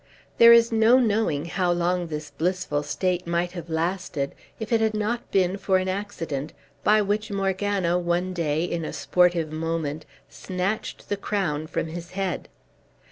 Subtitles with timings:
[0.39, 4.95] There is no knowing how long this blissful state might have lasted, if it had
[4.95, 11.09] not been for an accident, by which Morgana one day, in a sportive moment, snatched
[11.09, 12.49] the crown from his head.